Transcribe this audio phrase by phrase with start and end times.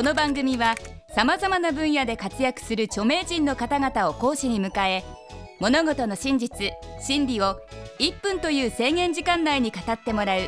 [0.00, 0.76] この番組は
[1.14, 5.04] さまざまな分野で活躍する著名人の方々を講師に迎え
[5.60, 6.72] 物事の真実
[7.02, 7.60] 真理を
[7.98, 10.40] 1分という制限時間内に語ってもらう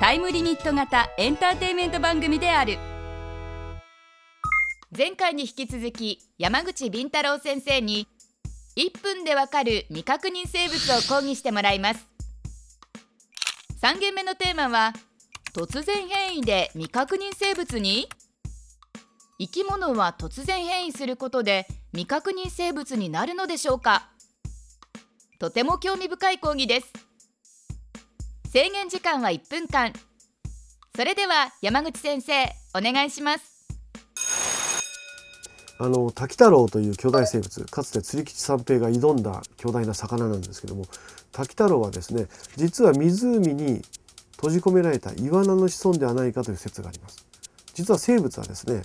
[0.00, 2.78] タイムリミット型エンターテインメント番組である。
[4.96, 8.08] 前回に引き続き山口敏太郎先生に
[8.78, 12.08] 1分でわかる未確認生物を講義してもらいます。
[13.82, 14.94] 3限目のテーマは
[15.54, 18.08] 突然変異で未確認生物に？
[19.44, 24.08] 生き物は突然変異することで未確認生物になるのでしょうか？
[25.38, 26.90] とても興味深い講義です。
[28.50, 29.92] 制限時間は1分間。
[30.96, 32.44] それでは山口先生
[32.74, 33.66] お願いします。
[35.78, 40.86] あの滝太郎という巨大生物かつて釣り吉三平が挑んだ巨大な魚なんですけども
[41.32, 43.82] 滝太郎はですね実は湖に
[44.36, 47.26] 閉じ込められたイワナの子孫ではないかという説があります。
[47.74, 48.84] 実は生物はですね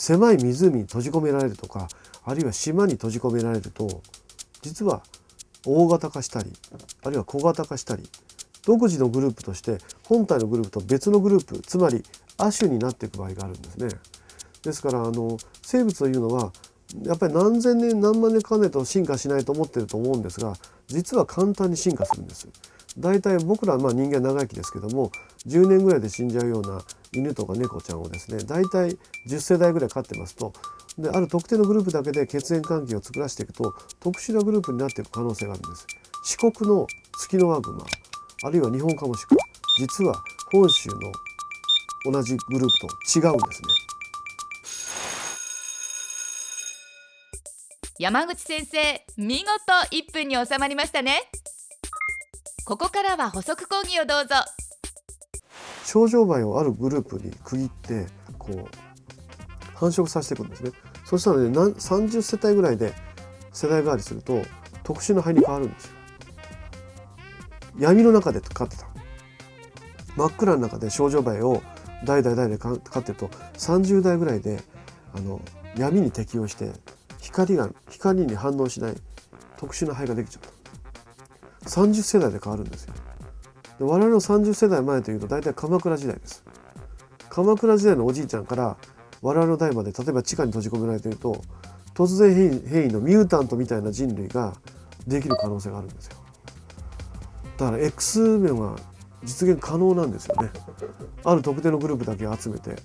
[0.00, 1.86] 狭い湖に閉じ込められるとか
[2.24, 4.00] あるいは島に閉じ込められると
[4.62, 5.02] 実は
[5.66, 6.50] 大型化したり
[7.04, 8.08] あるいは小型化したり
[8.64, 12.02] 独自のグループとして本体のグループと別のグループつまり
[12.38, 13.88] 亜種になっていく場合があるんですね。
[14.62, 16.50] ですからあの生物というのは
[17.02, 20.54] やっぱり何千年何万年かねと進化しないと思ってると思うんですが
[20.86, 22.48] 実は簡単に進化するんです。
[22.98, 25.10] 大体僕らまあ人間長生きですけども
[25.46, 28.96] 10年ぐらいで死んじゃうような犬とか猫ちゃんをですね大体
[29.28, 30.52] 10世代ぐらい飼ってますと
[30.98, 35.86] である特定のグループだけで血縁関係を作らせていくと特殊なグループになっていく可能性があるんです。
[36.24, 36.86] 四国の
[37.18, 37.84] ツキノワグマ
[38.42, 39.36] あるいは日本カモシカ
[39.78, 43.68] 実は本州の同じグループと違うんですね。
[47.98, 49.48] 山口先生見事
[49.94, 51.20] 1分に収まりましたね
[52.70, 54.36] ここからは補足講義をどうぞ。
[55.84, 58.06] 症状梅をあるグループに区切って
[58.38, 60.70] こう繁殖させていくんですね。
[61.04, 62.94] そしたらね30世帯ぐらいで
[63.52, 64.40] 世代代わりすると
[64.84, 65.90] 特殊な肺に変わるんですよ。
[67.80, 68.86] 闇の中で飼ってた
[70.16, 71.60] 真っ暗の中で症状梅を
[72.04, 74.62] 代々代々飼ってると30代ぐらいで
[75.12, 75.40] あの
[75.76, 76.70] 闇に適応して
[77.20, 78.94] 光が光に反応しない
[79.56, 80.59] 特殊な肺ができちゃった。
[81.64, 82.94] 30世代で変わるんですよ。
[83.78, 86.44] で我々の30世代前というと大体鎌倉時代です。
[87.28, 88.76] 鎌倉時代のおじいちゃんから
[89.22, 91.42] 我々の代まで例えば地下に閉じ込められていると
[91.94, 94.54] 突然変異変異のミュータントみたいな人類が
[95.06, 96.16] できる可能性があるんですよ。
[97.56, 98.76] だから X 面は
[99.22, 100.50] 実現可能なんですよね。
[101.24, 102.76] ある特定のグループだけ集めて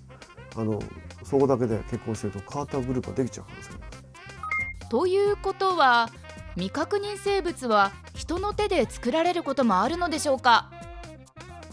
[0.56, 0.81] あの
[1.24, 4.90] そこだけで結婚してると変わったグループができちゃう可能性がある。
[4.90, 6.09] ということは
[6.56, 7.91] 未確認生物は
[8.25, 10.72] 人の手で作られることもあるのでしょうか？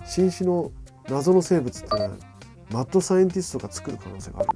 [0.04, 0.70] 新種の
[1.08, 2.10] 謎の生物ってのは
[2.70, 4.48] マッドサイエンティストが作る可能性がある。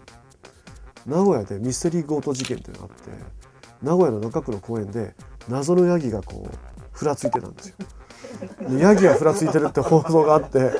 [1.06, 3.10] 名古屋でミステリー強盗事件っていうのがあって
[3.82, 5.14] 名古屋の中区の公園で
[5.48, 6.58] 謎のヤギがこう
[6.92, 7.76] ふらついてたんですよ。
[8.78, 10.72] ヤギがふらついてるって放送があって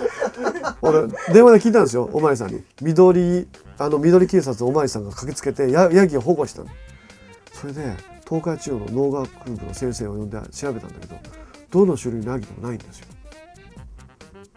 [0.82, 2.62] 俺電話で聞いたんですよおまりさんに。
[2.82, 6.68] 緑あの緑警察おまりさんが駆けつけてヤヤギを保護したの。
[7.54, 7.94] それで
[8.28, 11.16] 東海地方の農学部の先生を呼んで調べたんだけど
[11.70, 13.06] どの種類のヤギでもないんですよ。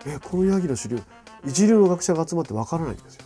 [0.06, 1.04] えこのヤギの種類
[1.46, 3.26] 一流の学者が集まってわからないんですよ。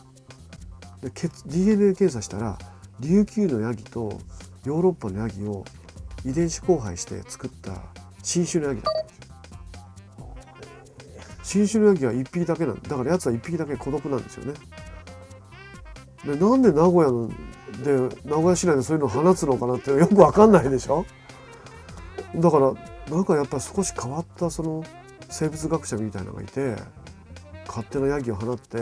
[1.01, 1.11] で
[1.45, 2.57] DNA 検査したら
[2.99, 4.19] 琉球のヤギと
[4.65, 5.63] ヨーロッパのヤギを
[6.25, 7.81] 遺伝子交配して作った
[8.23, 9.23] 新種のヤギだったんですよ。
[11.43, 14.53] 新種のヤギは1匹だけなんだからやつは1匹だけ孤独なんですよね。
[16.25, 17.29] でなんで名古屋の
[17.81, 21.05] で名古屋市内でそういうの放つのかなってよく分かんないでしょ？
[22.35, 22.73] だから
[23.09, 24.83] なんかやっぱり少し変わったその
[25.29, 26.75] 生物学者みたいなのがいて
[27.67, 28.77] 勝手なヤギを放って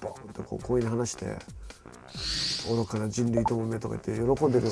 [0.00, 1.36] ボンとこう公園に話して
[2.68, 4.66] 愚かな人類ともめとか言って喜んでる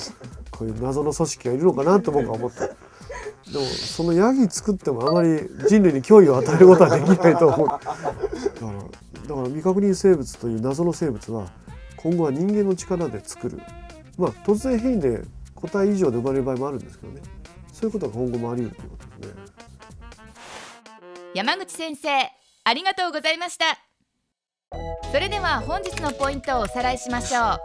[0.50, 2.58] こういう謎の組織がいるのかなって僕は思って。
[2.60, 5.28] でもそのヤギ作ってもあまり
[5.69, 7.69] 人類に脅威を与えることはできないと思う。
[7.69, 11.46] だからだから未確認生物という謎の生物は
[12.04, 13.60] 今後は人間の力で作る。
[14.18, 15.22] まあ突然変異で
[15.54, 17.22] 個体以上で生まれる場合もあるんですけどね。
[17.72, 19.42] そういうことが今後もあり得るということですね。
[21.34, 22.10] 山口先生
[22.64, 23.64] ありがとうございました。
[25.10, 27.60] それでは本日のポイントをおさらいしましょう。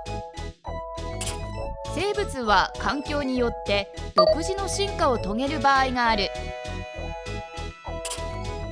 [1.94, 6.30] 生物は環境によって独自の進化を遂げる場合がある。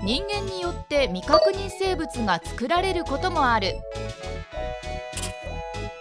[0.03, 3.75] 人間によって未確認生物が作られることもある。